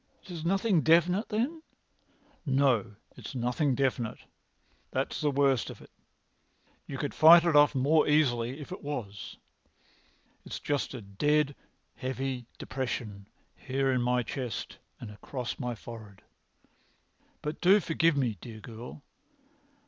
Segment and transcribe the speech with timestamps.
[0.23, 1.61] "It is nothing definite, then?"
[2.43, 4.17] "No, it is nothing definite.
[4.89, 5.91] That's the worst of it.
[6.87, 9.37] You could fight it more easily if it was.
[10.43, 11.55] It's just a dead,
[11.97, 16.23] heavy depression here in my chest and across my forehead.
[17.43, 19.03] But do forgive me, dear girl!